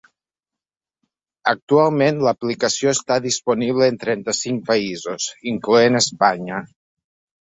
[1.51, 6.63] Actualment l’aplicació està disponible en trenta-cinc països, incloent Espanya.